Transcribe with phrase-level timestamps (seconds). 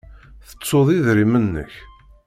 [0.47, 1.73] Tettuḍ idrimen-nnek?